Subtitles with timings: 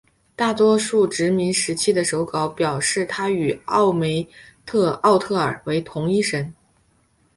[0.35, 4.27] 大多数殖民时期的手稿表示她与奥梅
[4.65, 6.51] 特奥特尔为同一神。